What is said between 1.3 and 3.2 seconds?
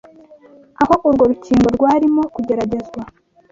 rukingo rwarimo kugeragerezwa,